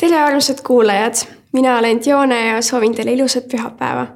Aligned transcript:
tere, 0.00 0.18
armsad 0.22 0.58
kuulajad, 0.66 1.14
mina 1.52 1.78
olen 1.78 2.00
Dione 2.04 2.46
ja 2.46 2.62
soovin 2.62 2.94
teile 2.94 3.12
ilusat 3.12 3.44
pühapäeva. 3.48 4.06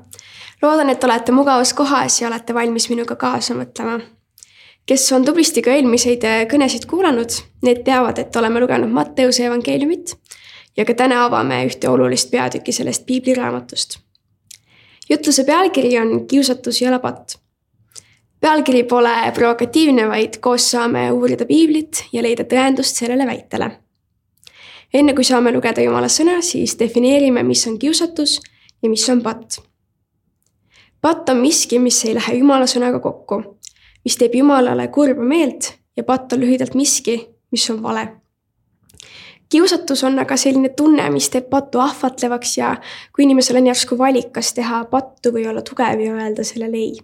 loodan, 0.63 0.91
et 0.91 1.05
olete 1.05 1.33
mugavas 1.33 1.75
kohas 1.75 2.21
ja 2.21 2.29
olete 2.29 2.55
valmis 2.55 2.89
minuga 2.89 3.17
kaasa 3.17 3.55
mõtlema. 3.55 4.01
kes 4.87 5.13
on 5.13 5.25
tublisti 5.25 5.63
ka 5.63 5.71
eelmiseid 5.71 6.25
äh, 6.25 6.45
kõnesid 6.47 6.87
kuulanud, 6.87 7.35
need 7.63 7.83
teavad, 7.85 8.19
et 8.19 8.37
oleme 8.37 8.61
lugenud 8.61 8.91
Matteuse 8.91 9.47
evangeeliumit 9.47 10.15
ja 10.77 10.85
ka 10.85 10.95
täna 10.95 11.25
avame 11.25 11.65
ühte 11.67 11.89
olulist 11.89 12.31
peatükki 12.31 12.73
sellest 12.73 13.07
piibliraamatust. 13.07 13.99
jutluse 15.11 15.45
pealkiri 15.45 15.99
on 15.99 16.27
Kiusatus 16.27 16.83
ja 16.83 16.91
lapatt. 16.91 17.39
pealkiri 18.41 18.85
pole 18.85 19.33
provokatiivne, 19.35 20.09
vaid 20.09 20.39
koos 20.41 20.71
saame 20.71 21.11
uurida 21.11 21.45
piiblit 21.45 22.05
ja 22.13 22.23
leida 22.23 22.45
tõendust 22.45 23.03
sellele 23.03 23.27
väitele 23.27 23.82
enne 24.95 25.15
kui 25.15 25.25
saame 25.25 25.53
lugeda 25.53 25.83
Jumala 25.85 26.09
sõna, 26.13 26.41
siis 26.45 26.77
defineerime, 26.79 27.43
mis 27.47 27.65
on 27.69 27.79
kiusatus 27.81 28.39
ja 28.83 28.91
mis 28.91 29.09
on 29.11 29.23
patt. 29.23 29.61
patt 31.01 31.29
on 31.29 31.41
miski, 31.43 31.79
mis 31.79 32.05
ei 32.05 32.15
lähe 32.15 32.39
Jumala 32.39 32.67
sõnaga 32.67 33.01
kokku, 33.01 33.43
mis 34.05 34.17
teeb 34.17 34.35
Jumalale 34.35 34.89
kurba 34.89 35.23
meelt 35.23 35.73
ja 35.97 36.05
patt 36.05 36.33
on 36.33 36.41
lühidalt 36.41 36.75
miski, 36.75 37.19
mis 37.51 37.71
on 37.71 37.83
vale. 37.83 38.09
kiusatus 39.49 40.05
on 40.05 40.19
aga 40.19 40.37
selline 40.37 40.69
tunne, 40.77 41.11
mis 41.11 41.31
teeb 41.31 41.49
pattu 41.51 41.81
ahvatlevaks 41.81 42.59
ja 42.59 42.77
kui 43.13 43.25
inimesel 43.25 43.57
on 43.57 43.67
järsku 43.67 43.99
valik, 43.99 44.33
kas 44.33 44.53
teha 44.53 44.85
pattu 44.85 45.33
või 45.33 45.49
olla 45.49 45.63
tugev 45.63 46.01
ja 46.01 46.15
öelda 46.15 46.45
sellele 46.45 46.77
ei 46.77 47.01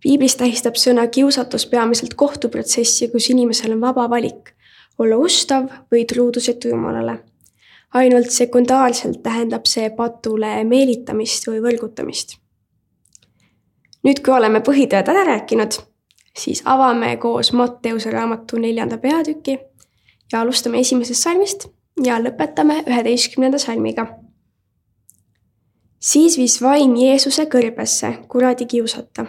piiblis 0.00 0.36
tähistab 0.36 0.78
sõna 0.80 1.06
kiusatus 1.12 1.66
peamiselt 1.66 2.14
kohtuprotsessi, 2.14 3.10
kus 3.12 3.30
inimesel 3.30 3.74
on 3.76 3.82
vaba 3.84 4.06
valik 4.10 4.54
olla 4.98 5.16
ustav 5.16 5.68
või 5.92 6.04
truudusetu 6.04 6.68
Jumalale. 6.68 7.24
ainult 7.94 8.30
sekundaarselt 8.30 9.22
tähendab 9.22 9.66
see 9.66 9.90
patule 9.90 10.64
meelitamist 10.64 11.46
või 11.46 11.62
võrgutamist. 11.62 12.36
nüüd, 14.02 14.22
kui 14.24 14.34
oleme 14.34 14.60
põhitõed 14.60 15.08
ära 15.08 15.24
rääkinud, 15.24 15.72
siis 16.38 16.62
avame 16.64 17.16
koos 17.16 17.52
Matteuse 17.52 18.10
raamatu 18.10 18.56
neljanda 18.56 18.98
peatüki 18.98 19.58
ja 20.32 20.40
alustame 20.40 20.80
esimesest 20.80 21.22
salmist 21.22 21.68
ja 22.04 22.18
lõpetame 22.18 22.84
üheteistkümnenda 22.86 23.58
salmiga. 23.58 24.06
siis 26.00 26.38
viis 26.38 26.62
vaim 26.62 26.96
Jeesuse 26.96 27.44
kõrbesse 27.44 28.12
kuradi 28.28 28.66
kiusata. 28.66 29.26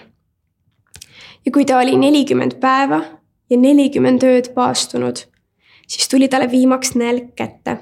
ja 1.45 1.51
kui 1.51 1.65
ta 1.65 1.79
oli 1.79 1.97
nelikümmend 1.97 2.59
päeva 2.59 3.01
ja 3.49 3.57
nelikümmend 3.57 4.23
ööd 4.23 4.53
paastunud 4.53 5.30
siis 5.91 6.09
tuli 6.09 6.27
talle 6.27 6.51
viimaks 6.51 6.95
nälg 6.95 7.35
kätte. 7.35 7.77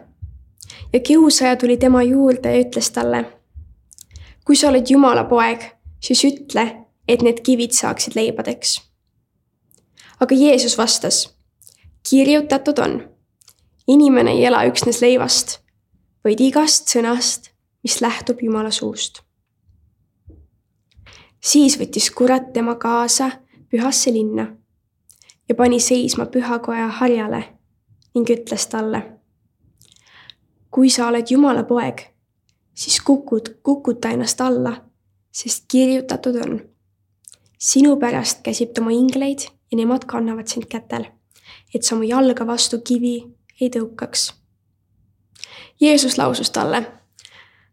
ja 0.93 0.99
kiusaja 0.99 1.55
tuli 1.55 1.77
tema 1.77 2.03
juurde 2.03 2.57
ja 2.57 2.63
ütles 2.63 2.91
talle. 2.91 3.25
kui 4.45 4.55
sa 4.55 4.69
oled 4.69 4.85
Jumala 4.89 5.23
poeg, 5.23 5.61
siis 5.99 6.23
ütle, 6.25 6.85
et 7.07 7.21
need 7.21 7.41
kivid 7.45 7.71
saaksid 7.71 8.15
leibadeks. 8.15 8.81
aga 10.19 10.35
Jeesus 10.35 10.77
vastas. 10.77 11.37
kirjutatud 12.09 12.77
on, 12.79 13.09
inimene 13.87 14.31
ei 14.31 14.45
ela 14.45 14.65
üksnes 14.65 15.01
leivast, 15.01 15.59
vaid 16.23 16.39
igast 16.39 16.89
sõnast, 16.89 17.51
mis 17.83 18.01
lähtub 18.01 18.41
Jumala 18.41 18.71
suust. 18.71 19.21
siis 21.41 21.79
võttis 21.79 22.09
kurat 22.11 22.53
tema 22.53 22.75
kaasa 22.75 23.31
pühasse 23.69 24.11
linna 24.11 24.47
ja 25.49 25.55
pani 25.55 25.79
seisma 25.79 26.25
pühakoja 26.25 26.87
harjale 26.87 27.58
ning 28.15 28.29
ütles 28.29 28.67
talle. 28.67 29.01
kui 30.71 30.89
sa 30.89 31.07
oled 31.07 31.25
Jumala 31.29 31.63
poeg, 31.63 32.01
siis 32.73 33.01
kukud, 33.01 33.55
kukuta 33.63 34.09
ennast 34.13 34.41
alla, 34.41 34.75
sest 35.31 35.65
kirjutatud 35.67 36.35
on. 36.35 36.59
sinu 37.57 37.97
pärast 37.97 38.43
käsib 38.43 38.73
ta 38.73 38.81
oma 38.81 38.91
ingleid 38.91 39.39
ja 39.71 39.77
nemad 39.77 40.05
kannavad 40.05 40.47
sind 40.47 40.69
kätel, 40.69 41.05
et 41.75 41.83
sa 41.83 41.95
oma 41.95 42.05
jalga 42.05 42.47
vastu 42.47 42.81
kivi 42.81 43.15
ei 43.61 43.69
tõukaks. 43.69 44.33
Jeesus 45.81 46.17
lausus 46.17 46.51
talle. 46.51 46.85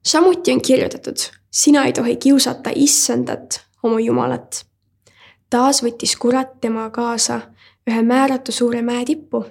samuti 0.02 0.52
on 0.52 0.62
kirjutatud, 0.62 1.18
sina 1.50 1.84
ei 1.84 1.92
tohi 1.92 2.16
kiusata 2.16 2.70
issandat, 2.74 3.60
oma 3.82 4.00
Jumalat. 4.00 4.64
taas 5.50 5.82
võttis 5.82 6.16
kurat 6.18 6.60
tema 6.60 6.90
kaasa 6.90 7.40
ühe 7.90 8.02
määratu 8.02 8.52
suure 8.52 8.82
mäe 8.82 9.04
tippu 9.04 9.44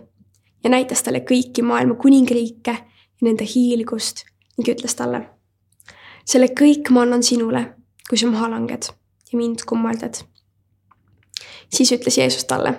ja 0.65 0.69
näitas 0.73 1.03
talle 1.05 1.21
kõiki 1.21 1.61
maailma 1.61 1.93
kuningriike 2.01 2.73
ja 2.73 3.25
nende 3.27 3.45
hiilgust 3.45 4.23
ning 4.57 4.69
ütles 4.73 4.97
talle. 4.97 5.21
selle 6.25 6.47
kõik 6.57 6.89
ma 6.89 7.03
annan 7.05 7.23
sinule, 7.23 7.61
kui 8.09 8.17
sa 8.17 8.27
maha 8.27 8.49
langed 8.49 8.89
ja 9.31 9.37
mind 9.37 9.61
kummardad. 9.69 10.23
siis 11.69 11.91
ütles 11.91 12.17
Jeesus 12.17 12.45
talle, 12.49 12.73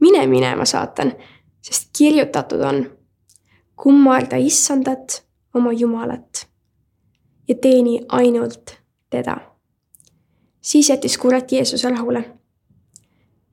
mine 0.00 0.26
minema, 0.26 0.64
saatan, 0.64 1.12
sest 1.60 1.90
kirjutatud 1.98 2.60
on, 2.60 2.86
kummarda 3.76 4.36
issandat, 4.36 5.24
oma 5.54 5.72
Jumalat 5.72 6.46
ja 7.48 7.54
teeni 7.54 8.00
ainult 8.08 8.78
teda. 9.10 9.36
siis 10.60 10.88
jättis 10.88 11.18
kurat 11.18 11.52
Jeesuse 11.52 11.90
rahule. 11.90 12.24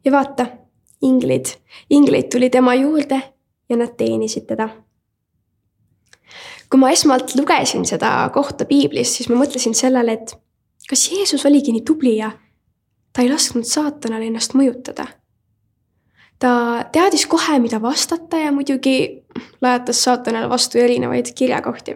ja 0.06 0.12
vaata, 0.12 0.46
inglid, 1.02 1.46
inglid 1.90 2.30
tuli 2.30 2.50
tema 2.50 2.76
juurde 2.76 3.41
ja 3.72 3.80
nad 3.80 3.96
teenisid 3.98 4.48
teda. 4.52 4.70
kui 6.72 6.80
ma 6.80 6.90
esmalt 6.92 7.34
lugesin 7.36 7.84
seda 7.86 8.30
kohta 8.34 8.66
piiblis, 8.66 9.18
siis 9.18 9.28
ma 9.30 9.42
mõtlesin 9.42 9.74
sellele, 9.76 10.14
et 10.14 10.36
kas 10.90 11.10
Jeesus 11.12 11.46
oligi 11.46 11.74
nii 11.76 11.84
tubli 11.88 12.16
ja 12.18 12.32
ta 13.14 13.24
ei 13.24 13.32
lasknud 13.32 13.68
saatanal 13.68 14.24
ennast 14.24 14.56
mõjutada. 14.56 15.08
ta 16.40 16.52
teadis 16.92 17.26
kohe, 17.30 17.60
mida 17.60 17.82
vastata 17.82 18.38
ja 18.38 18.52
muidugi 18.52 19.24
lajatas 19.62 20.04
saatanale 20.04 20.50
vastu 20.50 20.78
erinevaid 20.78 21.34
kirjakohti. 21.36 21.96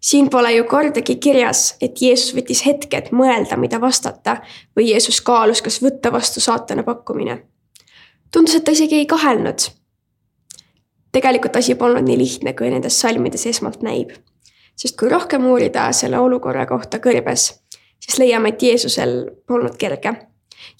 siin 0.00 0.30
pole 0.30 0.52
ju 0.52 0.64
kordagi 0.64 1.16
kirjas, 1.16 1.76
et 1.80 2.02
Jeesus 2.02 2.34
võttis 2.34 2.66
hetke, 2.66 2.96
et 2.96 3.10
mõelda, 3.12 3.56
mida 3.56 3.80
vastata 3.80 4.40
või 4.76 4.90
Jeesus 4.90 5.20
kaalus, 5.20 5.62
kas 5.62 5.82
võtta 5.82 6.12
vastu 6.12 6.40
saatana 6.40 6.82
pakkumine. 6.82 7.42
tundus, 8.32 8.54
et 8.54 8.64
ta 8.64 8.70
isegi 8.70 8.94
ei 8.94 9.06
kahelnud 9.06 9.70
tegelikult 11.16 11.56
asi 11.56 11.74
polnud 11.74 12.04
nii 12.04 12.18
lihtne, 12.20 12.52
kui 12.52 12.68
nendes 12.70 13.00
salmides 13.00 13.46
esmalt 13.48 13.84
näib. 13.86 14.12
sest 14.76 14.98
kui 15.00 15.08
rohkem 15.08 15.44
uurida 15.48 15.86
selle 15.96 16.18
olukorra 16.20 16.66
kohta 16.68 16.98
kõrbes, 17.00 17.46
siis 17.96 18.18
leiame, 18.20 18.50
et 18.52 18.62
Jeesusel 18.62 19.14
polnud 19.48 19.78
kerge. 19.80 20.12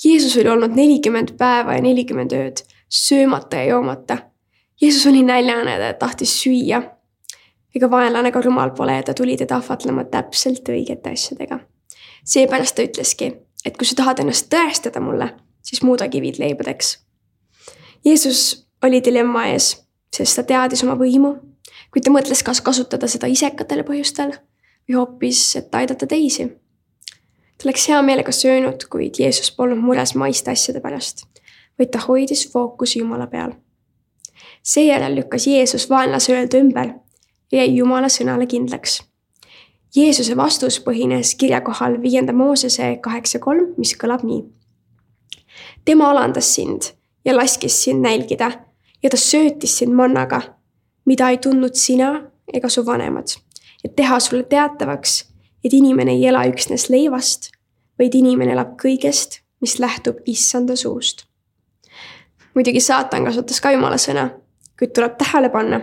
Jeesus 0.04 0.34
oli 0.36 0.50
olnud 0.52 0.74
nelikümmend 0.76 1.32
päeva 1.38 1.78
ja 1.78 1.80
nelikümmend 1.80 2.34
ööd 2.36 2.60
söömata 2.88 3.56
ja 3.56 3.70
joomata. 3.70 4.19
Jeesus 4.80 5.06
oli 5.06 5.22
näljane, 5.22 5.78
ta 5.80 5.94
tahtis 5.98 6.34
süüa. 6.42 6.82
ega 7.74 7.91
vaenlane 7.91 8.32
ka 8.32 8.41
rumal 8.41 8.70
pole 8.76 8.92
ja 8.97 9.03
ta 9.03 9.14
tuli 9.14 9.36
teda 9.36 9.56
ahvatlema 9.56 10.04
täpselt 10.04 10.68
õigete 10.68 11.12
asjadega. 11.12 11.58
seepärast 12.24 12.76
ta 12.76 12.82
ütleski, 12.82 13.32
et 13.64 13.76
kui 13.76 13.86
sa 13.86 13.97
tahad 13.97 14.18
ennast 14.18 14.53
tõestada 14.53 15.00
mulle, 15.00 15.32
siis 15.62 15.82
muuda 15.82 16.08
kivid 16.08 16.38
leibadeks. 16.38 16.98
Jeesus 18.04 18.68
oli 18.82 19.00
dilemma 19.04 19.47
ees 19.47 19.85
sest 20.16 20.38
ta 20.38 20.44
teadis 20.47 20.82
oma 20.87 20.97
võimu, 20.99 21.34
kuid 21.93 22.06
ta 22.06 22.12
mõtles, 22.15 22.43
kas 22.44 22.62
kasutada 22.65 23.09
seda 23.10 23.28
isekatel 23.31 23.84
põhjustel 23.87 24.34
või 24.87 24.99
hoopis, 24.99 25.43
et 25.60 25.75
aidata 25.75 26.06
teisi. 26.06 26.49
ta 27.59 27.69
oleks 27.69 27.88
hea 27.88 28.03
meelega 28.03 28.32
söönud, 28.32 28.88
kuid 28.91 29.19
Jeesus 29.21 29.50
polnud 29.50 29.78
mures 29.78 30.15
maiste 30.15 30.50
asjade 30.50 30.81
pärast, 30.81 31.27
vaid 31.78 31.91
ta 31.91 32.04
hoidis 32.09 32.47
fookuse 32.53 32.99
Jumala 32.99 33.27
peal. 33.27 33.53
seejärel 34.62 35.15
lükkas 35.15 35.47
Jeesus 35.47 35.91
vaenlase 35.91 36.33
öelda 36.33 36.59
ümber 36.59 36.94
ja 37.53 37.59
jäi 37.59 37.77
Jumala 37.77 38.09
sõnale 38.09 38.47
kindlaks. 38.47 39.03
Jeesuse 39.97 40.36
vastus 40.36 40.80
põhines 40.80 41.34
kirjakohal 41.39 42.03
viienda 42.03 42.33
Moosese 42.33 42.97
kaheksa 43.03 43.39
kolm, 43.39 43.74
mis 43.78 43.97
kõlab 43.97 44.24
nii. 44.24 44.45
tema 45.84 46.10
alandas 46.10 46.54
sind 46.54 46.92
ja 47.24 47.36
laskis 47.36 47.84
sind 47.84 48.03
nälgida 48.03 48.66
ja 49.06 49.10
ta 49.10 49.16
söötis 49.16 49.78
sind 49.78 49.94
mannaga, 49.94 50.41
mida 51.06 51.28
ei 51.30 51.38
tundnud 51.38 51.78
sina 51.78 52.08
ega 52.53 52.68
su 52.68 52.82
vanemad, 52.86 53.36
et 53.84 53.92
teha 53.94 54.18
sulle 54.20 54.42
teatavaks, 54.50 55.12
et 55.64 55.74
inimene 55.78 56.16
ei 56.16 56.24
ela 56.26 56.42
üksnes 56.50 56.88
leivast, 56.91 57.53
vaid 58.00 58.16
inimene 58.18 58.56
elab 58.56 58.72
kõigest, 58.82 59.44
mis 59.62 59.78
lähtub 59.78 60.18
issanda 60.26 60.74
suust. 60.76 61.22
muidugi 62.54 62.80
saatan 62.80 63.28
kasutas 63.28 63.60
ka 63.60 63.70
jumala 63.70 63.98
sõna, 64.00 64.30
kuid 64.78 64.91
tuleb 64.97 65.14
tähele 65.20 65.52
panna, 65.54 65.80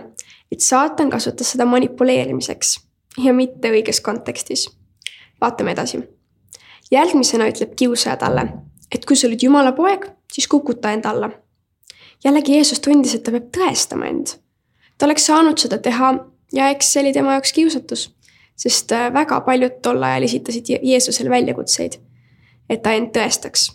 et 0.52 0.60
saatan 0.60 1.10
kasutas 1.10 1.54
seda 1.54 1.64
manipuleerimiseks 1.64 2.74
ja 3.24 3.32
mitte 3.32 3.70
õiges 3.70 4.02
kontekstis. 4.02 4.68
vaatame 5.40 5.72
edasi. 5.72 6.02
järgmisena 6.90 7.48
ütleb 7.48 7.72
kiusaja 7.74 8.16
talle, 8.16 8.48
et 8.92 9.06
kui 9.06 9.16
sa 9.16 9.26
oled 9.26 9.42
jumala 9.42 9.72
poeg, 9.72 10.10
siis 10.32 10.48
kukuta 10.48 10.92
end 10.92 11.04
alla 11.04 11.30
jällegi 12.24 12.56
Jeesus 12.56 12.80
tundis, 12.80 13.14
et 13.14 13.24
ta 13.24 13.34
peab 13.34 13.50
tõestama 13.54 14.08
end. 14.10 14.36
ta 14.98 15.06
oleks 15.06 15.26
saanud 15.26 15.58
seda 15.58 15.78
teha 15.78 16.12
ja 16.52 16.68
eks 16.70 16.92
see 16.92 17.02
oli 17.02 17.12
tema 17.12 17.34
jaoks 17.34 17.52
kiusatus, 17.52 18.08
sest 18.56 18.92
äh, 18.92 19.08
väga 19.12 19.40
paljud 19.46 19.80
tol 19.82 20.02
ajal 20.02 20.28
esitasid 20.28 20.70
Jeesusele 20.82 21.30
väljakutseid, 21.30 21.98
et 22.70 22.82
ta 22.82 22.94
end 22.94 23.10
tõestaks. 23.16 23.72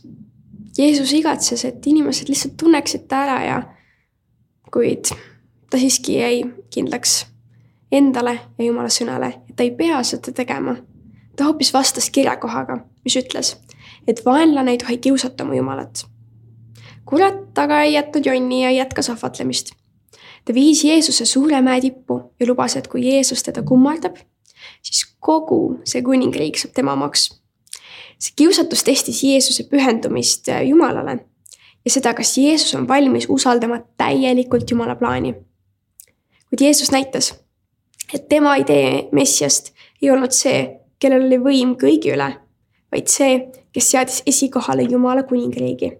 Jeesus 0.78 1.12
igatses, 1.14 1.66
et 1.66 1.88
inimesed 1.88 2.30
lihtsalt 2.30 2.56
tunneksid 2.58 3.08
ta 3.12 3.24
ära 3.26 3.40
ja 3.44 3.58
kuid 4.72 5.12
ta 5.70 5.78
siiski 5.78 6.16
jäi 6.20 6.44
kindlaks 6.72 7.26
endale 7.92 8.38
ja 8.58 8.66
Jumala 8.66 8.92
sõnale, 8.94 9.34
et 9.50 9.56
ta 9.58 9.66
ei 9.66 9.74
pea 9.76 10.00
seda 10.04 10.32
tegema. 10.36 10.78
ta 11.36 11.46
hoopis 11.48 11.74
vastas 11.74 12.10
kirjakohaga, 12.10 12.82
mis 13.04 13.16
ütles, 13.16 13.56
et 14.08 14.26
vaenlane 14.26 14.72
ei 14.72 14.78
tohi 14.78 14.98
kiusata 14.98 15.46
mu 15.46 15.54
Jumalat. 15.54 16.06
Kurat 17.10 17.58
aga 17.58 17.84
ei 17.84 17.94
jätnud 17.98 18.26
jonni 18.26 18.64
ja 18.64 18.72
jätkas 18.72 19.10
ahvatlemist 19.10 19.74
ta 20.50 20.54
viis 20.54 20.84
Jeesuse 20.84 21.26
suure 21.26 21.62
mäe 21.62 21.82
tippu 21.82 22.20
ja 22.40 22.48
lubas, 22.48 22.76
et 22.76 22.88
kui 22.88 23.04
Jeesus 23.06 23.44
teda 23.46 23.62
kummardab, 23.62 24.16
siis 24.82 25.04
kogu 25.22 25.80
see 25.86 26.02
kuningriik 26.02 26.58
saab 26.58 26.74
tema 26.74 26.96
omaks. 26.98 27.30
see 28.20 28.34
kiusatus 28.36 28.84
testis 28.84 29.22
Jeesuse 29.24 29.64
pühendumist 29.70 30.50
Jumalale 30.66 31.20
ja 31.86 31.92
seda, 31.92 32.14
kas 32.14 32.38
Jeesus 32.38 32.74
on 32.76 32.88
valmis 32.88 33.30
usaldama 33.30 33.80
täielikult 33.98 34.72
Jumala 34.72 34.96
plaani. 34.96 35.36
kuid 36.50 36.62
Jeesus 36.62 36.92
näitas, 36.92 37.34
et 38.14 38.30
tema 38.30 38.56
idee 38.56 39.10
Messiast 39.12 39.74
ei 40.02 40.12
olnud 40.12 40.32
see, 40.32 40.80
kellel 41.00 41.30
oli 41.30 41.38
võim 41.38 41.78
kõigi 41.78 42.14
üle, 42.16 42.34
vaid 42.92 43.08
see, 43.08 43.52
kes 43.72 43.92
seadis 43.92 44.24
esikohale 44.26 44.90
Jumala 44.90 45.24
kuningriigi 45.24 45.94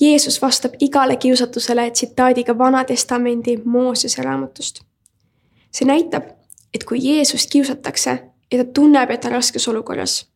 Jeesus 0.00 0.42
vastab 0.42 0.72
igale 0.80 1.16
kiusatusele 1.16 1.90
tsitaadiga 1.90 2.58
Vana 2.58 2.84
Testamendi 2.84 3.56
Moosese 3.64 4.22
raamatust. 4.22 4.80
see 5.74 5.86
näitab, 5.86 6.22
et 6.74 6.84
kui 6.84 6.98
Jeesust 7.02 7.50
kiusatakse 7.50 8.10
ja 8.52 8.64
ta 8.64 8.70
tunneb, 8.74 9.10
et 9.10 9.20
ta 9.20 9.28
on 9.28 9.32
raskes 9.32 9.68
olukorras, 9.68 10.26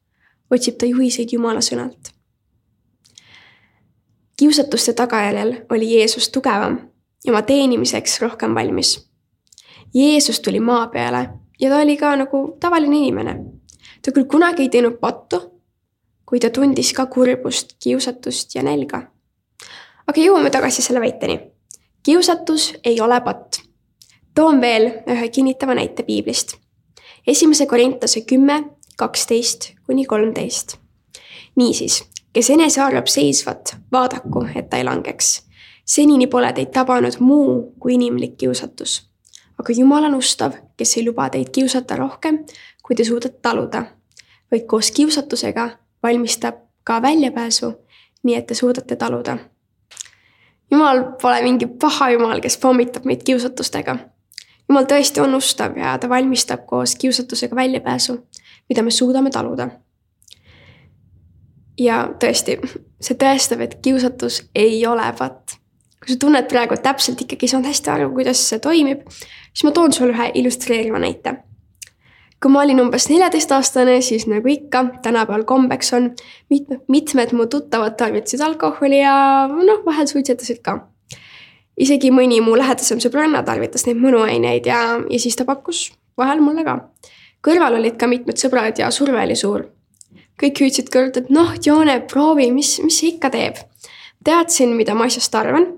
otsib 0.51 0.75
ta 0.79 0.87
juhiseid 0.87 1.29
Jumala 1.33 1.61
sõnalt. 1.61 2.11
kiusatuste 4.37 4.93
tagajärjel 4.93 5.67
oli 5.71 5.99
Jeesus 5.99 6.29
tugevam 6.29 6.79
ja 7.25 7.33
oma 7.33 7.43
teenimiseks 7.43 8.21
rohkem 8.21 8.55
valmis. 8.55 9.09
Jeesus 9.95 10.41
tuli 10.41 10.61
maa 10.61 10.87
peale 10.87 11.29
ja 11.61 11.71
ta 11.71 11.77
oli 11.77 11.97
ka 11.97 12.17
nagu 12.17 12.57
tavaline 12.61 12.97
inimene. 12.97 13.45
ta 14.03 14.13
küll 14.13 14.25
kunagi 14.25 14.63
ei 14.63 14.69
teinud 14.69 14.99
pattu, 15.01 15.63
kuid 16.27 16.43
ta 16.43 16.51
tundis 16.51 16.93
ka 16.93 17.07
kurbust, 17.07 17.77
kiusatust 17.83 18.55
ja 18.55 18.63
nälga 18.63 19.18
aga 20.09 20.21
jõuame 20.25 20.51
tagasi 20.51 20.83
selle 20.83 21.01
väiteni. 21.01 21.41
kiusatus 22.03 22.73
ei 22.85 23.01
ole 23.01 23.21
patt. 23.21 23.61
toon 24.35 24.61
veel 24.61 24.87
ühe 25.07 25.29
kinnitava 25.29 25.75
näite 25.75 26.03
piiblist. 26.03 26.57
esimese 27.27 27.67
Korintuse 27.67 28.21
kümme, 28.21 28.65
kaksteist 28.97 29.73
kuni 29.87 30.07
kolmteist. 30.07 30.77
niisiis, 31.57 32.05
kes 32.33 32.51
enese 32.51 32.81
arvab 32.81 33.07
seisvat, 33.07 33.77
vaadaku, 33.93 34.47
et 34.55 34.71
ta 34.71 34.77
ei 34.77 34.85
langeks. 34.85 35.43
senini 35.85 36.27
pole 36.27 36.53
teid 36.53 36.73
tabanud 36.73 37.21
muu 37.21 37.75
kui 37.81 37.95
inimlik 37.95 38.37
kiusatus. 38.37 39.11
aga 39.59 39.73
Jumal 39.73 40.05
on 40.05 40.15
ustav, 40.15 40.53
kes 40.77 40.97
ei 40.97 41.05
luba 41.05 41.31
teid 41.31 41.51
kiusata 41.53 41.97
rohkem, 41.97 42.45
kui 42.83 42.97
te 42.97 43.05
suudate 43.05 43.39
taluda, 43.43 43.85
vaid 44.51 44.65
koos 44.67 44.91
kiusatusega 44.91 45.71
valmistab 46.03 46.55
ka 46.85 47.03
väljapääsu, 47.03 47.75
nii 48.23 48.35
et 48.35 48.47
te 48.47 48.55
suudate 48.55 48.97
taluda 48.97 49.39
jumal 50.71 51.03
pole 51.23 51.43
mingi 51.43 51.67
paha 51.67 52.11
jumal, 52.11 52.41
kes 52.41 52.59
pommitab 52.59 53.05
meid 53.09 53.25
kiusatustega. 53.25 53.97
jumal 54.69 54.85
tõesti 54.85 55.23
on 55.25 55.35
ustav 55.35 55.77
ja 55.77 55.97
ta 55.99 56.09
valmistab 56.09 56.67
koos 56.67 56.97
kiusatusega 56.97 57.57
väljapääsu, 57.57 58.19
mida 58.69 58.83
me 58.83 58.91
suudame 58.91 59.31
taluda. 59.31 59.69
ja 61.79 62.09
tõesti, 62.21 62.59
see 63.01 63.15
tõestab, 63.15 63.61
et 63.61 63.79
kiusatus 63.83 64.43
ei 64.55 64.87
ole 64.87 65.13
patt. 65.19 65.59
kui 65.99 66.15
sa 66.15 66.19
tunned 66.21 66.49
praegu 66.49 66.77
täpselt 66.83 67.21
ikkagi 67.21 67.49
saanud 67.49 67.67
hästi 67.67 67.91
aru, 67.91 68.13
kuidas 68.15 68.49
see 68.49 68.59
toimib, 68.59 69.03
siis 69.53 69.65
ma 69.65 69.71
toon 69.71 69.93
sulle 69.93 70.13
ühe 70.13 70.31
illustreeriva 70.35 70.99
näite 70.99 71.37
kui 72.43 72.53
ma 72.55 72.63
olin 72.63 72.81
umbes 72.85 73.09
neljateistaastane, 73.11 73.99
siis 74.05 74.29
nagu 74.31 74.49
ikka, 74.53 74.85
tänapäeval 75.03 75.45
kombeks 75.49 75.93
on, 75.97 76.11
mitmed, 76.51 76.85
mitmed 76.89 77.35
mu 77.35 77.49
tuttavad 77.51 77.97
tarvitasid 77.99 78.43
alkoholi 78.47 79.01
ja 79.03 79.15
noh, 79.51 79.83
vahel 79.87 80.07
suitsetasid 80.11 80.63
ka. 80.63 80.79
isegi 81.79 82.11
mõni 82.11 82.41
mu 82.43 82.57
lähedasem 82.59 82.99
sõbranna 83.03 83.45
tarvitas 83.47 83.85
neid 83.87 83.99
mõnuaineid 84.03 84.67
ja, 84.67 84.79
ja 84.99 85.19
siis 85.23 85.37
ta 85.39 85.47
pakkus 85.47 85.89
vahel 86.19 86.43
mulle 86.43 86.65
ka. 86.67 86.79
kõrval 87.43 87.79
olid 87.79 87.99
ka 87.99 88.07
mitmed 88.11 88.39
sõbrad 88.39 88.79
ja 88.79 88.91
surve 88.95 89.23
oli 89.23 89.37
suur. 89.37 89.67
kõik 90.39 90.63
hüüdsid 90.63 90.95
kõrvalt, 90.95 91.19
et 91.19 91.31
noh, 91.35 91.55
Joone, 91.67 92.01
proovi, 92.07 92.53
mis, 92.55 92.79
mis 92.87 93.03
see 93.03 93.17
ikka 93.17 93.35
teeb. 93.35 93.59
teadsin, 94.25 94.77
mida 94.79 94.95
ma 94.95 95.11
asjast 95.11 95.35
arvan, 95.35 95.73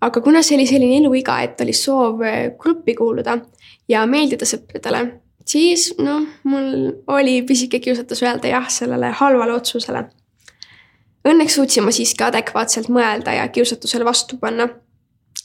aga 0.00 0.20
kuna 0.20 0.42
see 0.42 0.58
oli 0.58 0.66
selline 0.66 0.98
eluiga, 0.98 1.38
et 1.42 1.60
oli 1.60 1.72
soov 1.72 2.26
gruppi 2.58 2.98
kuuluda 2.98 3.38
ja 3.88 4.06
meeldida 4.06 4.46
sõpradele 4.48 5.21
siis 5.46 5.94
noh, 5.98 6.26
mul 6.44 6.92
oli 7.06 7.42
pisike 7.42 7.80
kiusatus 7.80 8.22
öelda 8.22 8.48
jah 8.48 8.68
sellele 8.70 9.12
halvale 9.18 9.52
otsusele. 9.52 10.04
Õnneks 11.28 11.54
suutsin 11.54 11.84
ma 11.86 11.92
siiski 11.94 12.24
adekvaatselt 12.26 12.88
mõelda 12.90 13.36
ja 13.36 13.48
kiusatusele 13.48 14.04
vastu 14.04 14.36
panna. 14.36 14.68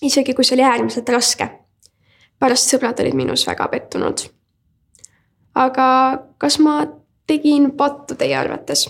isegi 0.02 0.34
kui 0.34 0.46
see 0.46 0.56
oli 0.56 0.64
äärmiselt 0.64 1.10
raske. 1.10 1.50
pärast 2.40 2.70
sõbrad 2.70 3.00
olid 3.02 3.14
minus 3.14 3.48
väga 3.48 3.68
pettunud. 3.68 4.30
aga 5.56 6.24
kas 6.38 6.60
ma 6.60 6.88
tegin 7.28 7.72
pattu 7.72 8.16
teie 8.16 8.36
arvates? 8.38 8.90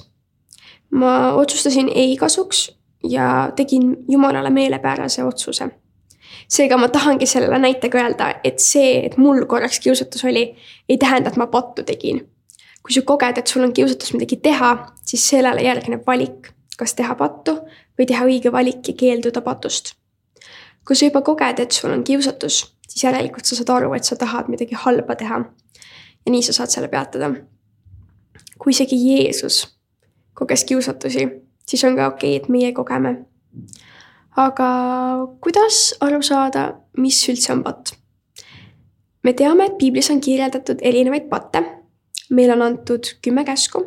ma 0.91 1.33
otsustasin 1.33 1.89
ei 1.95 2.17
kasuks 2.17 2.71
ja 3.03 3.51
tegin 3.55 3.95
jumalale 4.07 4.49
meelepärase 4.49 5.23
otsuse 5.23 5.69
seega 6.47 6.77
ma 6.77 6.89
tahangi 6.89 7.25
sellele 7.25 7.59
näitega 7.59 7.99
öelda, 8.01 8.27
et 8.43 8.59
see, 8.63 9.05
et 9.05 9.17
mul 9.17 9.45
korraks 9.49 9.79
kiusatus 9.83 10.25
oli, 10.25 10.49
ei 10.89 10.97
tähenda, 10.97 11.29
et 11.29 11.37
ma 11.37 11.47
pattu 11.47 11.83
tegin. 11.83 12.25
kui 12.83 12.93
sa 12.95 13.01
koged, 13.03 13.37
et 13.37 13.47
sul 13.47 13.65
on 13.65 13.73
kiusatus 13.75 14.13
midagi 14.15 14.37
teha, 14.39 14.69
siis 15.03 15.25
sellele 15.29 15.61
järgneb 15.61 16.05
valik, 16.07 16.53
kas 16.79 16.93
teha 16.95 17.15
pattu 17.19 17.57
või 17.99 18.05
teha 18.07 18.23
õige 18.25 18.51
valik 18.51 18.87
ja 18.87 18.93
keelduda 18.93 19.41
patust. 19.41 19.95
kui 20.87 20.95
sa 20.95 21.05
juba 21.05 21.21
koged, 21.21 21.59
et 21.59 21.71
sul 21.71 21.91
on 21.91 22.03
kiusatus, 22.03 22.61
siis 22.87 23.03
järelikult 23.03 23.45
sa 23.45 23.55
saad 23.55 23.69
aru, 23.75 23.93
et 23.93 24.03
sa 24.07 24.15
tahad 24.15 24.47
midagi 24.47 24.75
halba 24.75 25.15
teha. 25.15 25.43
ja 26.25 26.31
nii 26.31 26.43
sa 26.43 26.53
saad 26.53 26.69
selle 26.69 26.87
peatada. 26.87 27.33
kui 28.57 28.71
isegi 28.71 28.95
Jeesus 28.95 29.77
koges 30.33 30.63
kiusatusi, 30.63 31.27
siis 31.65 31.83
on 31.83 31.95
ka 31.95 32.07
okei 32.07 32.37
okay,, 32.37 32.43
et 32.43 32.49
meie 32.49 32.71
kogeme 32.73 33.25
aga 34.37 34.69
kuidas 35.41 35.95
aru 36.05 36.21
saada, 36.21 36.69
mis 37.01 37.19
üldse 37.31 37.53
on 37.55 37.63
patt? 37.65 37.95
me 39.25 39.33
teame, 39.35 39.65
et 39.67 39.75
piiblis 39.79 40.07
on 40.13 40.21
kirjeldatud 40.23 40.79
erinevaid 40.85 41.27
patte. 41.29 41.63
meile 42.29 42.53
on 42.53 42.61
antud 42.61 43.17
kümme 43.21 43.43
käsku. 43.45 43.83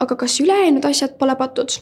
aga 0.00 0.16
kas 0.16 0.40
ülejäänud 0.40 0.84
asjad 0.84 1.18
pole 1.18 1.36
patud? 1.36 1.80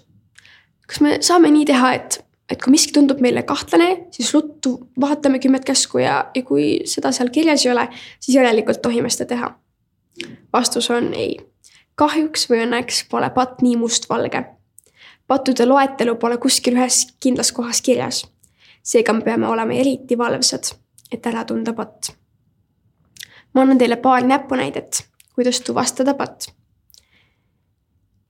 kas 0.86 1.00
me 1.00 1.18
saame 1.20 1.50
nii 1.50 1.64
teha, 1.70 1.92
et, 1.94 2.24
et 2.50 2.62
kui 2.62 2.74
miski 2.74 2.92
tundub 2.92 3.22
meile 3.22 3.42
kahtlane, 3.42 4.08
siis 4.10 4.34
ruttu 4.34 4.90
vaatame 5.00 5.38
kümmet 5.38 5.64
käsku 5.64 6.02
ja, 6.02 6.30
ja 6.34 6.42
kui 6.42 6.82
seda 6.86 7.12
seal 7.12 7.30
kirjas 7.30 7.66
ei 7.66 7.72
ole, 7.72 7.88
siis 8.20 8.36
järelikult 8.36 8.82
tohime 8.82 9.10
seda 9.10 9.30
teha? 9.34 9.54
vastus 10.52 10.90
on 10.90 11.12
ei. 11.14 11.38
kahjuks 11.94 12.50
või 12.50 12.66
õnneks 12.66 13.04
pole 13.10 13.30
patt 13.30 13.62
nii 13.62 13.78
mustvalge 13.78 14.42
pattude 15.26 15.66
loetelu 15.66 16.16
pole 16.16 16.38
kuskil 16.38 16.76
ühes 16.76 17.06
kindlas 17.20 17.52
kohas 17.52 17.82
kirjas. 17.82 18.26
seega 18.82 19.12
me 19.12 19.22
peame 19.22 19.48
olema 19.48 19.72
eriti 19.72 20.18
valvsad, 20.18 20.70
et 21.12 21.26
ära 21.26 21.44
tunda 21.44 21.72
patt. 21.72 22.12
ma 23.54 23.62
annan 23.62 23.78
teile 23.78 23.96
paar 23.96 24.22
näpunäidet, 24.22 25.08
kuidas 25.34 25.60
tuvastada 25.60 26.14
patt. 26.14 26.46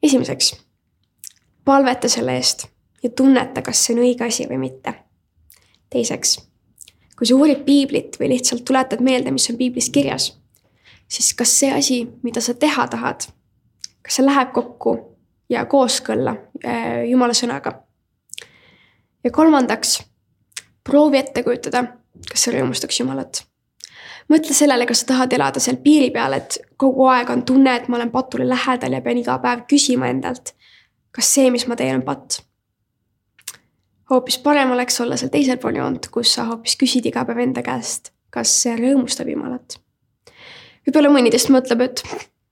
esimeseks, 0.03 0.55
palveta 1.65 2.09
selle 2.09 2.37
eest 2.37 2.67
ja 3.03 3.11
tunneta, 3.11 3.62
kas 3.62 3.85
see 3.85 3.95
on 3.95 4.03
õige 4.03 4.26
asi 4.26 4.47
või 4.49 4.59
mitte. 4.59 4.95
teiseks, 5.91 6.38
kui 7.19 7.26
sa 7.26 7.35
uurid 7.35 7.65
piiblit 7.65 8.17
või 8.21 8.29
lihtsalt 8.29 8.65
tuletad 8.65 9.00
meelde, 9.00 9.31
mis 9.31 9.50
on 9.50 9.57
piiblis 9.57 9.91
kirjas, 9.91 10.33
siis 11.09 11.35
kas 11.35 11.59
see 11.59 11.73
asi, 11.73 12.09
mida 12.23 12.41
sa 12.41 12.55
teha 12.55 12.88
tahad, 12.88 13.29
kas 14.03 14.17
see 14.17 14.25
läheb 14.26 14.53
kokku 14.53 15.15
ja 15.50 15.65
kooskõlla 15.67 16.35
äh, 16.65 17.05
Jumala 17.11 17.35
sõnaga. 17.35 17.73
ja 19.25 19.31
kolmandaks, 19.31 19.99
proovi 20.85 21.19
ette 21.19 21.43
kujutada, 21.43 21.85
kas 22.31 22.47
see 22.47 22.57
rõõmustaks 22.57 23.00
Jumalat. 23.00 23.43
mõtle 24.33 24.55
sellele, 24.55 24.87
kas 24.87 25.05
sa 25.05 25.12
tahad 25.12 25.33
elada 25.33 25.61
seal 25.61 25.79
piiri 25.83 26.11
peal, 26.11 26.33
et 26.33 26.59
kogu 26.76 27.07
aeg 27.11 27.31
on 27.31 27.45
tunne, 27.47 27.76
et 27.76 27.88
ma 27.88 27.97
olen 27.97 28.11
patule 28.11 28.49
lähedal 28.49 28.99
ja 28.99 29.00
pean 29.00 29.23
iga 29.23 29.38
päev 29.43 29.67
küsima 29.71 30.11
endalt, 30.11 30.55
kas 31.12 31.33
see, 31.35 31.50
mis 31.50 31.67
ma 31.67 31.76
teen, 31.76 32.00
on 32.00 32.03
patt. 32.03 32.43
hoopis 34.11 34.38
parem 34.38 34.71
oleks 34.71 35.00
olla 35.00 35.17
seal 35.17 35.31
teisel 35.31 35.59
pool 35.59 35.76
joont, 35.76 36.09
kus 36.11 36.35
sa 36.35 36.45
hoopis 36.50 36.76
küsid 36.76 37.07
iga 37.07 37.25
päev 37.25 37.43
enda 37.43 37.62
käest, 37.62 38.12
kas 38.31 38.62
see 38.62 38.76
rõõmustab 38.76 39.29
Jumalat? 39.31 39.81
võib-olla 40.87 41.11
mõni 41.11 41.31
teist 41.35 41.50
mõtleb, 41.50 41.81
et 41.83 42.03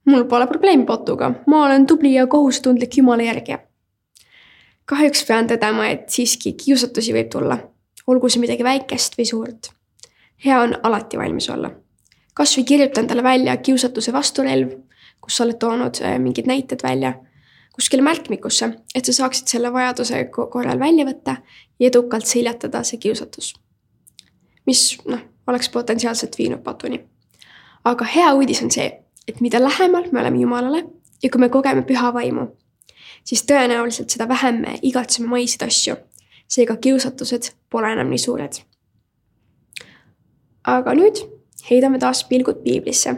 mul 0.05 0.25
pole 0.29 0.47
probleemi 0.47 0.85
potuga, 0.85 1.31
ma 1.47 1.65
olen 1.65 1.85
tubli 1.85 2.13
ja 2.13 2.27
kohustundlik 2.27 2.97
Jumala 2.97 3.23
järgija. 3.23 3.59
kahjuks 4.85 5.23
pean 5.25 5.47
tõdema, 5.49 5.87
et 5.89 6.09
siiski 6.09 6.53
kiusatusi 6.53 7.13
võib 7.13 7.29
tulla, 7.33 7.57
olgu 8.07 8.29
see 8.29 8.41
midagi 8.41 8.63
väikest 8.63 9.17
või 9.17 9.25
suurt. 9.25 9.71
hea 10.45 10.61
on 10.61 10.75
alati 10.83 11.17
valmis 11.17 11.49
olla. 11.49 11.71
kasvõi 12.33 12.63
kirjuta 12.63 13.01
endale 13.01 13.23
välja 13.23 13.57
kiusatuse 13.57 14.13
vasturelv, 14.13 14.71
kus 15.21 15.37
sa 15.37 15.43
oled 15.43 15.57
toonud 15.59 16.01
äh, 16.01 16.19
mingid 16.19 16.45
näited 16.47 16.83
välja 16.83 17.13
kuskile 17.75 18.01
märkmikusse, 18.01 18.69
et 18.95 19.05
sa 19.05 19.13
saaksid 19.13 19.51
selle 19.51 19.71
vajaduse 19.73 20.21
korral 20.31 20.79
välja 20.79 21.05
võtta 21.07 21.35
ja 21.79 21.89
edukalt 21.89 22.25
seljatada 22.25 22.83
see 22.87 23.01
kiusatus. 23.03 23.53
mis 24.65 24.97
noh, 25.05 25.19
oleks 25.47 25.69
potentsiaalselt 25.69 26.37
viinud 26.37 26.63
patuni. 26.63 27.01
aga 27.83 28.05
hea 28.05 28.33
uudis 28.33 28.63
on 28.63 28.71
see, 28.71 29.04
et 29.27 29.41
mida 29.41 29.59
lähemal 29.61 30.11
me 30.11 30.19
oleme 30.19 30.37
Jumalale 30.37 30.85
ja 31.23 31.29
kui 31.29 31.39
me 31.39 31.49
kogeme 31.49 31.81
püha 31.81 32.13
vaimu, 32.13 32.47
siis 33.23 33.43
tõenäoliselt 33.49 34.13
seda 34.13 34.27
vähem 34.29 34.61
me 34.61 34.79
igatseme 34.81 35.27
maiseid 35.27 35.67
asju. 35.67 35.95
seega 36.47 36.75
kiusatused 36.77 37.47
pole 37.69 37.91
enam 37.91 38.09
nii 38.09 38.21
suured. 38.21 38.59
aga 40.63 40.93
nüüd 40.93 41.21
heidame 41.69 41.99
taas 41.99 42.23
pilgud 42.23 42.61
piiblisse. 42.63 43.15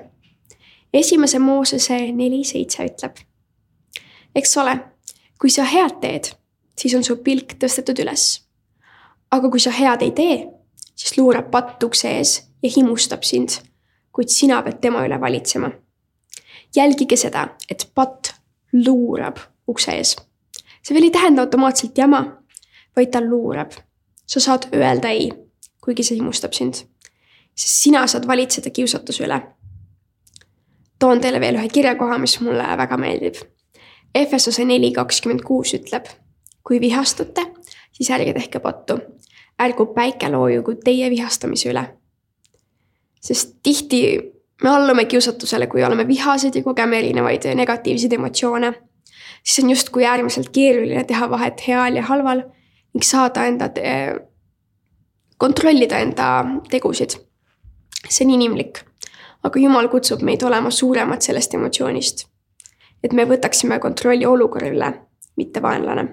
esimese 0.94 1.40
Moosese 1.40 2.00
neli 2.12 2.44
seitse 2.44 2.86
ütleb. 2.86 3.16
eks 4.36 4.58
ole, 4.58 4.80
kui 5.40 5.50
sa 5.50 5.64
head 5.64 6.00
teed, 6.02 6.32
siis 6.80 6.96
on 6.96 7.04
su 7.04 7.18
pilk 7.18 7.54
tõstetud 7.54 8.00
üles. 8.04 8.48
aga 9.32 9.50
kui 9.50 9.60
sa 9.60 9.72
head 9.72 10.02
ei 10.02 10.12
tee, 10.12 10.48
siis 10.96 11.18
luurab 11.18 11.52
patt 11.52 11.84
ukse 11.84 12.08
ees 12.18 12.50
ja 12.64 12.70
himustab 12.76 13.24
sind, 13.24 13.60
kuid 14.12 14.30
sina 14.30 14.62
pead 14.64 14.80
tema 14.82 15.04
üle 15.06 15.20
valitsema 15.22 15.72
jälgige 16.78 17.18
seda, 17.18 17.48
et 17.70 17.90
patt 17.96 18.34
luurab 18.74 19.38
ukse 19.68 19.92
ees. 19.92 20.16
see 20.84 20.96
veel 20.96 21.10
ei 21.10 21.12
tähenda 21.12 21.42
automaatselt 21.44 21.98
jama, 21.98 22.22
vaid 22.96 23.12
ta 23.12 23.22
luurab. 23.22 23.72
sa 24.26 24.40
saad 24.40 24.68
öelda 24.76 25.10
ei, 25.10 25.32
kuigi 25.84 26.04
see 26.04 26.18
himustab 26.18 26.54
sind. 26.54 26.74
sest 27.56 27.84
sina 27.84 28.08
saad 28.08 28.28
valitseda 28.28 28.70
kiusatuse 28.70 29.24
üle. 29.24 29.42
toon 31.00 31.22
teile 31.22 31.40
veel 31.40 31.60
ühe 31.60 31.70
kirjakoha, 31.70 32.18
mis 32.18 32.40
mulle 32.42 32.78
väga 32.78 32.98
meeldib. 32.98 33.36
Efesose 34.16 34.66
neli 34.66 34.92
kakskümmend 34.92 35.44
kuus 35.46 35.74
ütleb, 35.74 36.08
kui 36.64 36.82
vihastute, 36.82 37.46
siis 37.92 38.10
ärge 38.10 38.34
tehke 38.34 38.60
pattu. 38.60 39.00
ärgu 39.62 39.86
päike 39.94 40.30
loojugu 40.30 40.76
teie 40.84 41.10
vihastamise 41.10 41.70
üle. 41.70 41.86
sest 43.22 43.56
tihti 43.64 44.37
me 44.64 44.70
allume 44.70 45.06
kiusatusele, 45.06 45.68
kui 45.68 45.84
oleme 45.84 46.08
vihased 46.08 46.56
ja 46.56 46.64
kogeme 46.64 47.00
erinevaid 47.00 47.46
negatiivseid 47.56 48.14
emotsioone, 48.14 48.74
siis 49.44 49.64
on 49.64 49.70
justkui 49.70 50.06
äärmiselt 50.06 50.50
keeruline 50.50 51.04
teha 51.04 51.30
vahet 51.30 51.68
heal 51.68 51.96
ja 51.96 52.04
halval 52.04 52.44
ning 52.94 53.04
saada 53.04 53.46
enda, 53.46 53.70
kontrollida 55.38 56.00
enda 56.00 56.46
tegusid. 56.70 57.20
see 58.10 58.26
on 58.26 58.32
inimlik, 58.32 58.80
aga 59.44 59.60
Jumal 59.60 59.90
kutsub 59.92 60.22
meid 60.24 60.44
olema 60.44 60.72
suuremad 60.72 61.22
sellest 61.22 61.54
emotsioonist. 61.54 62.26
et 63.04 63.14
me 63.14 63.26
võtaksime 63.26 63.80
kontrolli 63.80 64.26
olukorra 64.26 64.68
üle, 64.68 64.94
mitte 65.36 65.62
vaenlane. 65.62 66.08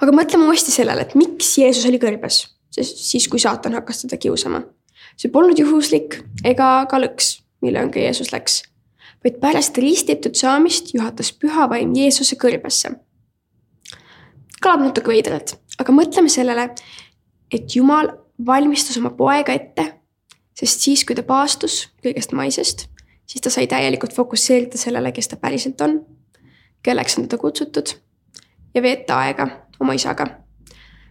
aga 0.00 0.12
mõtleme 0.12 0.48
uuesti 0.48 0.72
sellele, 0.72 1.02
et 1.02 1.14
miks 1.14 1.58
Jeesus 1.58 1.86
oli 1.86 1.98
kõrbes, 1.98 2.46
siis 2.70 3.28
kui 3.28 3.38
saatan 3.38 3.74
hakkas 3.74 4.02
teda 4.02 4.16
kiusama 4.16 4.62
see 5.16 5.32
polnud 5.32 5.58
juhuslik 5.58 6.20
ega 6.44 6.86
ka 6.90 7.00
lõks, 7.00 7.40
millega 7.64 8.00
Jeesus 8.00 8.32
läks, 8.32 8.60
vaid 9.24 9.40
pärast 9.42 9.78
ristitud 9.80 10.36
saamist 10.36 10.92
juhatas 10.94 11.32
püha 11.32 11.68
vaim 11.72 11.94
Jeesuse 11.96 12.36
kõrbesse. 12.40 12.92
kõlab 14.62 14.86
natuke 14.86 15.12
veidralt, 15.12 15.56
aga 15.78 15.92
mõtleme 15.92 16.28
sellele, 16.32 16.70
et 17.52 17.74
Jumal 17.74 18.10
valmistas 18.46 18.96
oma 18.96 19.10
poega 19.10 19.52
ette, 19.52 19.84
sest 20.56 20.80
siis, 20.80 21.04
kui 21.04 21.16
ta 21.16 21.22
paastus 21.22 21.88
kõigest 22.04 22.32
maisest, 22.32 22.86
siis 23.26 23.40
ta 23.40 23.50
sai 23.50 23.66
täielikult 23.66 24.12
fokusseerida 24.12 24.78
sellele, 24.78 25.12
kes 25.12 25.28
ta 25.28 25.36
päriselt 25.36 25.80
on, 25.80 26.00
kelleks 26.82 27.18
on 27.18 27.28
teda 27.28 27.38
kutsutud 27.38 27.92
ja 28.74 28.82
veeta 28.82 29.20
aega 29.20 29.48
oma 29.80 29.94
isaga. 29.94 30.26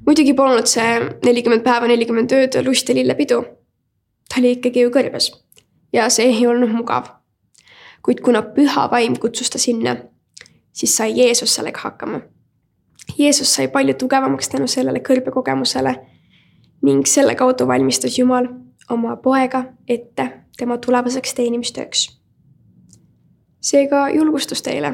muidugi 0.06 0.34
polnud 0.34 0.68
see 0.70 1.00
nelikümmend 1.26 1.64
päeva, 1.64 1.88
nelikümmend 1.88 2.32
ööd 2.32 2.58
lust 2.66 2.90
ja 2.90 2.96
lillepidu 2.96 3.44
ta 4.30 4.40
oli 4.40 4.52
ikkagi 4.58 4.86
ju 4.86 4.90
kõrbes 4.94 5.32
ja 5.94 6.10
see 6.10 6.26
ei 6.26 6.48
olnud 6.48 6.72
mugav. 6.72 7.08
kuid 8.06 8.22
kuna 8.22 8.42
püha 8.42 8.90
vaim 8.92 9.16
kutsus 9.18 9.50
ta 9.50 9.58
sinna, 9.58 9.96
siis 10.74 10.98
sai 10.98 11.18
Jeesus 11.18 11.56
sellega 11.56 11.80
hakkama. 11.82 12.20
Jeesus 13.18 13.54
sai 13.54 13.68
palju 13.68 13.94
tugevamaks 13.94 14.50
tänu 14.50 14.68
sellele 14.68 15.00
kõrbekogemusele 15.00 15.96
ning 16.82 17.06
selle 17.06 17.36
kaudu 17.36 17.68
valmistas 17.68 18.20
Jumal 18.20 18.48
oma 18.90 19.16
poega 19.16 19.64
ette 19.88 20.30
tema 20.58 20.78
tulevaseks 20.78 21.34
teenimistööks. 21.34 22.20
seega 23.62 24.10
julgustus 24.10 24.62
teile. 24.62 24.94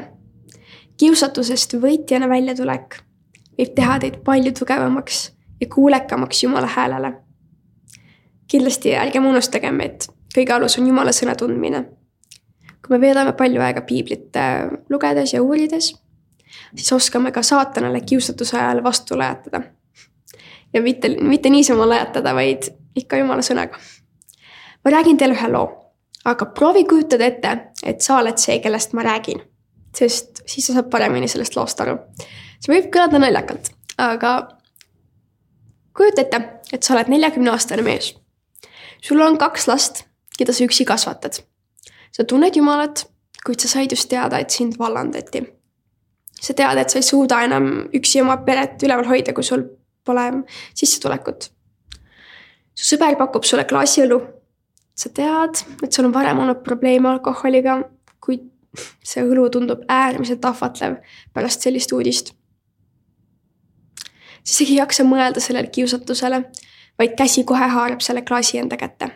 kiusatusest 0.96 1.74
võitjana 1.74 2.28
väljatulek 2.28 3.02
võib 3.58 3.74
teha 3.74 3.98
teid 3.98 4.22
palju 4.24 4.52
tugevamaks 4.52 5.32
ja 5.60 5.66
kuulekamaks 5.66 6.42
Jumala 6.42 6.66
häälele 6.66 7.12
kindlasti 8.48 8.94
ärgem 8.98 9.26
unustagem, 9.26 9.80
et 9.80 10.06
kõige 10.34 10.54
alus 10.54 10.78
on 10.78 10.86
Jumala 10.88 11.12
sõna 11.12 11.36
tundmine. 11.38 11.84
kui 12.82 12.96
me 12.96 13.00
veedame 13.00 13.32
palju 13.38 13.60
aega 13.62 13.84
piiblit 13.86 14.36
äh, 14.36 14.66
lugedes 14.90 15.32
ja 15.32 15.42
uurides, 15.42 15.92
siis 16.74 16.92
oskame 16.92 17.30
ka 17.32 17.42
saatanale 17.42 18.00
kiusatuse 18.00 18.56
ajal 18.58 18.82
vastu 18.84 19.18
lajatada. 19.18 19.62
ja 20.74 20.82
mitte, 20.82 21.08
mitte 21.20 21.50
niisama 21.50 21.88
lajatada, 21.88 22.34
vaid 22.34 22.68
ikka 22.96 23.16
Jumala 23.16 23.42
sõnaga. 23.42 23.78
ma 24.84 24.90
räägin 24.90 25.18
teile 25.18 25.34
ühe 25.34 25.52
loo, 25.52 25.68
aga 26.24 26.46
proovi 26.46 26.84
kujutada 26.84 27.26
ette, 27.26 27.58
et 27.82 28.00
sa 28.00 28.18
oled 28.18 28.38
see, 28.38 28.58
kellest 28.58 28.92
ma 28.92 29.02
räägin. 29.02 29.42
sest 29.96 30.42
siis 30.46 30.66
sa 30.66 30.72
saad 30.72 30.90
paremini 30.90 31.28
sellest 31.28 31.56
loost 31.56 31.80
aru. 31.80 31.98
see 32.60 32.74
võib 32.74 32.90
kõlada 32.90 33.18
naljakalt, 33.18 33.70
aga 33.98 34.48
kujuta 35.96 36.20
ette, 36.20 36.42
et 36.72 36.82
sa 36.82 36.94
oled 36.94 37.08
neljakümne 37.08 37.50
aastane 37.50 37.82
mees 37.82 38.21
sul 39.02 39.20
on 39.20 39.38
kaks 39.38 39.66
last, 39.68 40.04
keda 40.38 40.52
sa 40.52 40.64
üksi 40.64 40.86
kasvatad. 40.88 41.42
sa 42.12 42.24
tunned 42.24 42.56
Jumalat, 42.56 43.06
kuid 43.46 43.60
sa 43.60 43.68
said 43.68 43.90
just 43.90 44.08
teada, 44.08 44.38
et 44.38 44.50
sind 44.50 44.78
vallandati. 44.78 45.42
sa 46.40 46.54
tead, 46.54 46.78
et 46.78 46.90
sa 46.90 46.98
ei 46.98 47.02
suuda 47.02 47.42
enam 47.44 47.88
üksi 47.94 48.22
oma 48.22 48.36
peret 48.46 48.82
üleval 48.82 49.06
hoida, 49.06 49.32
kui 49.32 49.44
sul 49.44 49.64
pole 50.04 50.44
sissetulekut. 50.74 51.50
su 52.74 52.94
sõber 52.94 53.16
pakub 53.18 53.44
sulle 53.44 53.64
klaasi 53.64 54.06
õlu. 54.06 54.20
sa 54.94 55.08
tead, 55.08 55.64
et 55.82 55.92
sul 55.92 56.06
on 56.06 56.14
varem 56.14 56.38
olnud 56.38 56.62
probleeme 56.62 57.08
alkoholiga, 57.08 57.82
kuid 58.20 58.48
see 59.04 59.22
õlu 59.22 59.48
tundub 59.50 59.82
äärmiselt 59.88 60.44
ahvatlev 60.44 61.00
pärast 61.34 61.60
sellist 61.60 61.92
uudist. 61.92 62.34
isegi 64.46 64.72
ei 64.72 64.78
jaksa 64.78 65.04
mõelda 65.04 65.40
sellele 65.40 65.70
kiusatusele 65.70 66.44
vaid 66.98 67.16
käsi 67.16 67.44
kohe 67.44 67.68
haarab 67.68 68.00
selle 68.00 68.22
klaasi 68.22 68.58
enda 68.58 68.76
kätte. 68.76 69.10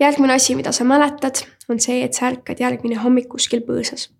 järgmine 0.00 0.34
asi, 0.34 0.54
mida 0.54 0.72
sa 0.72 0.84
mäletad, 0.84 1.44
on 1.68 1.80
see, 1.80 2.04
et 2.04 2.14
sa 2.14 2.26
ärkad 2.26 2.60
järgmine 2.60 2.96
hommik 2.96 3.28
kuskil 3.28 3.60
põõsas. 3.66 4.10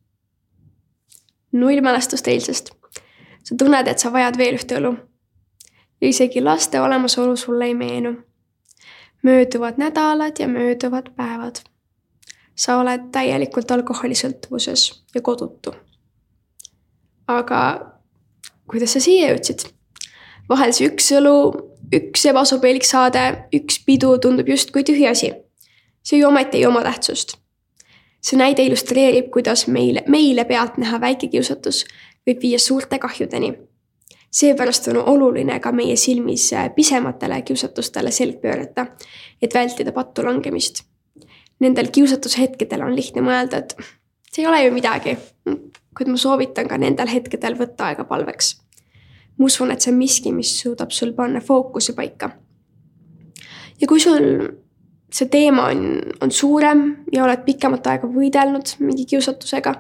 null 1.52 1.80
mälestust 1.80 2.28
eilsest. 2.28 2.70
sa 3.44 3.56
tunned, 3.58 3.88
et 3.88 3.98
sa 3.98 4.12
vajad 4.12 4.38
veel 4.38 4.54
ühte 4.54 4.78
õlu. 4.78 4.96
ja 6.00 6.08
isegi 6.08 6.42
laste 6.42 6.80
olemasolu 6.80 7.36
sulle 7.36 7.64
ei 7.64 7.74
meenu. 7.74 8.16
mööduvad 9.22 9.78
nädalad 9.78 10.38
ja 10.38 10.48
mööduvad 10.48 11.10
päevad. 11.16 11.60
sa 12.54 12.78
oled 12.78 13.10
täielikult 13.12 13.70
alkoholisõltuvuses 13.70 15.04
ja 15.14 15.20
kodutu. 15.22 15.74
aga 17.28 17.92
kuidas 18.70 18.92
sa 18.92 19.00
siia 19.00 19.32
jõudsid? 19.32 19.68
vahel 20.48 20.72
see 20.72 20.88
üks 20.88 21.12
õlu 21.18 21.71
üks 21.92 22.26
ebasobilik 22.30 22.86
saade, 22.86 23.22
üks 23.54 23.80
pidu 23.86 24.14
tundub 24.22 24.48
justkui 24.48 24.84
tühiasi. 24.84 25.32
see 26.02 26.18
ju 26.18 26.28
ometi 26.28 26.58
ei 26.58 26.66
oma 26.66 26.82
tähtsust. 26.82 27.36
see 28.20 28.38
näide 28.38 28.62
illustreerib, 28.62 29.30
kuidas 29.30 29.66
meile, 29.66 30.04
meile 30.08 30.44
pealtnäha 30.44 31.00
väike 31.00 31.28
kiusatus 31.28 31.84
võib 32.26 32.40
viia 32.42 32.58
suurte 32.58 32.98
kahjudeni. 32.98 33.52
seepärast 34.30 34.88
on 34.88 34.96
oluline 34.96 35.60
ka 35.60 35.72
meie 35.72 35.96
silmis 35.96 36.50
pisematele 36.74 37.42
kiusatustele 37.42 38.10
selg 38.10 38.40
pöörata, 38.40 38.86
et 39.42 39.54
vältida 39.54 39.92
pattu 39.92 40.24
langemist. 40.24 40.84
Nendel 41.60 41.90
kiusatushetkedel 41.92 42.82
on 42.82 42.96
lihtne 42.96 43.22
mõelda, 43.22 43.58
et 43.58 43.76
see 44.32 44.42
ei 44.42 44.46
ole 44.46 44.64
ju 44.64 44.72
midagi, 44.72 45.16
kuid 45.96 46.08
ma 46.08 46.16
soovitan 46.16 46.68
ka 46.68 46.78
nendel 46.78 47.08
hetkedel 47.08 47.54
võtta 47.54 47.92
aega 47.92 48.04
palveks 48.04 48.61
ma 49.38 49.48
usun, 49.48 49.70
et 49.72 49.80
see 49.80 49.92
on 49.92 49.98
miski, 49.98 50.32
mis 50.32 50.52
suudab 50.60 50.90
sul 50.92 51.12
panna 51.16 51.40
fookuse 51.40 51.94
paika. 51.96 52.30
ja 53.80 53.88
kui 53.88 54.00
sul 54.00 54.26
see 55.12 55.28
teema 55.28 55.66
on, 55.70 56.00
on 56.20 56.30
suurem 56.32 56.84
ja 57.12 57.24
oled 57.26 57.44
pikemat 57.46 57.86
aega 57.92 58.08
võidelnud 58.08 58.76
mingi 58.80 59.04
kiusatusega, 59.10 59.74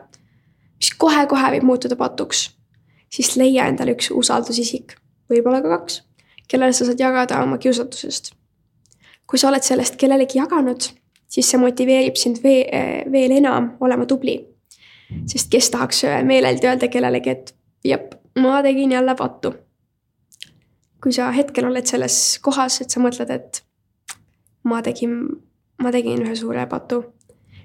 mis 0.80 0.92
kohe-kohe 1.00 1.54
võib 1.56 1.66
muutuda 1.68 1.96
patuks, 1.96 2.50
siis 3.12 3.34
leia 3.40 3.68
endale 3.70 3.96
üks 3.96 4.10
usaldusisik, 4.12 4.96
võib-olla 5.32 5.62
ka 5.64 5.72
kaks, 5.78 6.02
kellele 6.48 6.76
sa 6.76 6.88
saad 6.88 7.00
jagada 7.00 7.42
oma 7.44 7.58
kiusatusest. 7.62 8.34
kui 9.26 9.40
sa 9.40 9.48
oled 9.48 9.64
sellest 9.64 9.96
kellelegi 9.96 10.36
jaganud, 10.36 10.84
siis 11.30 11.48
see 11.48 11.60
motiveerib 11.60 12.18
sind 12.20 12.42
veel, 12.42 13.06
veel 13.12 13.38
enam 13.38 13.76
olema 13.80 14.04
tubli. 14.06 14.36
sest 15.28 15.50
kes 15.52 15.70
tahaks 15.70 16.04
meeleldi 16.24 16.66
öelda 16.66 16.88
kellelegi, 16.88 17.30
et 17.30 17.54
jep, 17.84 18.14
ma 18.38 18.62
tegin 18.62 18.92
jälle 18.92 19.14
pattu. 19.14 19.54
kui 21.02 21.12
sa 21.12 21.32
hetkel 21.34 21.66
oled 21.66 21.86
selles 21.86 22.38
kohas, 22.42 22.80
et 22.80 22.90
sa 22.90 23.00
mõtled, 23.02 23.30
et 23.30 23.64
ma 24.64 24.82
tegin, 24.82 25.16
ma 25.82 25.90
tegin 25.90 26.22
ühe 26.22 26.34
suure 26.38 26.66
patu, 26.70 27.02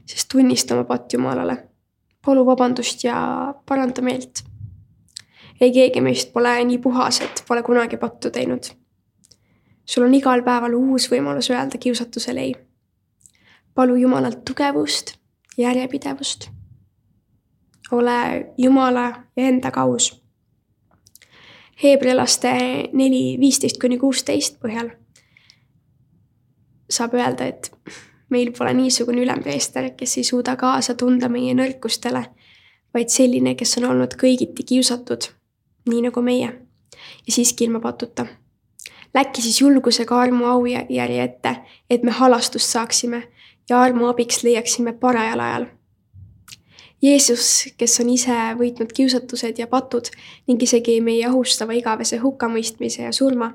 siis 0.06 0.26
tunnista 0.32 0.76
oma 0.76 0.84
patt 0.84 1.14
Jumalale. 1.14 1.58
palu 2.26 2.46
vabandust 2.46 3.04
ja 3.04 3.54
paranda 3.66 4.02
meelt. 4.02 4.44
ei 5.62 5.72
keegi 5.72 6.02
meist 6.02 6.34
pole 6.34 6.64
nii 6.64 6.78
puhas, 6.78 7.22
et 7.22 7.44
pole 7.48 7.64
kunagi 7.64 7.98
pattu 7.98 8.32
teinud. 8.32 8.64
sul 9.86 10.04
on 10.04 10.14
igal 10.14 10.44
päeval 10.44 10.74
uus 10.74 11.12
võimalus 11.12 11.52
öelda 11.52 11.78
kiusatusele 11.78 12.42
ei. 12.42 12.56
palu 13.76 13.96
Jumalalt 13.96 14.46
tugevust, 14.46 15.14
järjepidevust. 15.58 16.50
ole 17.92 18.54
Jumala 18.58 19.24
ja 19.36 19.44
endaga 19.44 19.82
aus. 19.82 20.27
Heebrealaste 21.84 22.54
neli, 22.94 23.38
viisteist 23.40 23.78
kuni 23.82 24.00
kuusteist 24.02 24.58
põhjal 24.62 24.90
saab 26.90 27.14
öelda, 27.14 27.46
et 27.46 27.72
meil 28.30 28.52
pole 28.56 28.74
niisugune 28.74 29.22
ülempreester, 29.24 29.92
kes 29.98 30.18
ei 30.18 30.24
suuda 30.24 30.56
kaasa 30.60 30.96
tunda 30.96 31.30
meie 31.30 31.54
nõrkustele, 31.58 32.24
vaid 32.94 33.12
selline, 33.12 33.56
kes 33.60 33.78
on 33.82 33.90
olnud 33.92 34.16
kõigiti 34.20 34.66
kiusatud, 34.68 35.30
nii 35.92 36.08
nagu 36.08 36.24
meie, 36.24 36.52
ja 37.28 37.34
siiski 37.34 37.68
ilma 37.68 37.84
patuta. 37.84 38.28
Läkki 39.16 39.42
siis 39.42 39.62
julgusega 39.62 40.20
armu 40.20 40.46
aujärje 40.52 41.24
ette, 41.24 41.56
et 41.90 42.04
me 42.04 42.12
halastust 42.12 42.70
saaksime 42.70 43.24
ja 43.70 43.82
armu 43.82 44.08
abiks 44.08 44.44
leiaksime 44.44 44.94
parajal 44.94 45.40
ajal. 45.40 45.66
Jeesus, 47.02 47.68
kes 47.78 48.00
on 48.02 48.10
ise 48.10 48.36
võitnud 48.58 48.90
kiusatused 48.94 49.60
ja 49.62 49.68
patud 49.70 50.10
ning 50.50 50.64
isegi 50.66 50.98
meie 51.06 51.28
ohustava 51.30 51.76
igavese 51.78 52.18
hukkamõistmise 52.24 53.04
ja 53.04 53.12
surma 53.14 53.52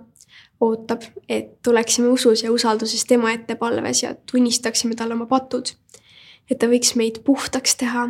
ootab, 0.63 1.03
et 1.29 1.57
tuleksime 1.63 2.09
usus 2.09 2.45
ja 2.45 2.53
usalduses 2.55 3.03
tema 3.11 3.33
ette 3.35 3.57
palves 3.59 4.05
ja 4.05 4.15
tunnistaksime 4.15 4.95
talle 4.95 5.19
oma 5.19 5.27
patud. 5.27 5.75
et 6.51 6.59
ta 6.59 6.69
võiks 6.71 6.95
meid 6.97 7.23
puhtaks 7.25 7.77
teha 7.81 8.07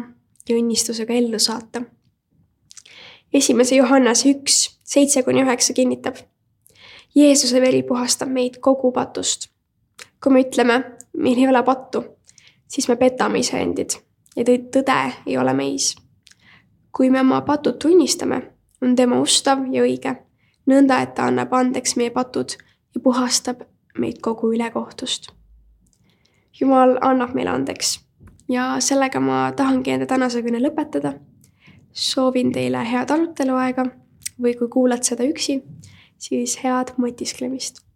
ja 0.49 0.57
õnnistusega 0.57 1.15
ellu 1.15 1.39
saata. 1.39 1.83
esimese 3.33 3.77
Johannese 3.77 4.29
üks, 4.29 4.79
seitse 4.85 5.23
kuni 5.23 5.43
üheksa 5.43 5.73
kinnitab. 5.73 6.17
Jeesuse 7.15 7.61
veri 7.61 7.83
puhastab 7.83 8.29
meid 8.29 8.61
kogu 8.61 8.93
patust. 8.93 9.49
kui 10.23 10.33
me 10.33 10.45
ütleme, 10.45 10.83
meil 11.17 11.39
ei 11.39 11.49
ole 11.49 11.63
pattu, 11.63 12.05
siis 12.69 12.89
me 12.89 12.97
petame 12.97 13.39
iseendid 13.39 13.97
ja 14.37 14.45
tõde 14.45 14.99
ei 15.27 15.37
ole 15.39 15.53
meis. 15.55 15.97
kui 16.93 17.11
me 17.11 17.21
oma 17.21 17.41
patud 17.41 17.79
tunnistame, 17.81 18.43
on 18.83 18.97
tema 18.97 19.21
ustav 19.21 19.65
ja 19.73 19.83
õige 19.83 20.17
nõnda, 20.69 21.01
et 21.03 21.15
ta 21.15 21.27
annab 21.31 21.53
andeks 21.53 21.97
meie 21.97 22.11
patud 22.11 22.53
ja 22.95 23.01
puhastab 23.01 23.63
meid 23.99 24.21
kogu 24.21 24.53
ülekohtust. 24.53 25.33
jumal 26.61 26.99
annab 27.01 27.35
meile 27.35 27.51
andeks 27.51 28.01
ja 28.49 28.77
sellega 28.81 29.21
ma 29.21 29.53
tahangi 29.57 29.91
enda 29.91 30.07
tänase 30.07 30.43
kõne 30.43 30.61
lõpetada. 30.61 31.15
soovin 31.93 32.53
teile 32.53 32.85
head 32.85 33.11
aruteluaega 33.11 33.85
või 34.43 34.59
kui 34.59 34.69
kuulad 34.69 35.03
seda 35.03 35.25
üksi, 35.25 35.63
siis 36.19 36.57
head 36.65 36.95
mõtisklemist 36.97 37.92